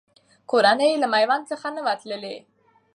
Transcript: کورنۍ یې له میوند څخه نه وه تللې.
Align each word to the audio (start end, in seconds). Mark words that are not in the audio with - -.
کورنۍ 0.49 0.89
یې 0.91 1.01
له 1.01 1.07
میوند 1.13 1.43
څخه 1.51 1.67
نه 1.75 1.81
وه 1.85 1.93
تللې. 2.01 2.37